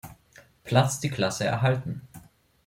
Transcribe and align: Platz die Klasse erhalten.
Platz 0.63 0.99
die 0.99 1.11
Klasse 1.11 1.43
erhalten. 1.45 2.01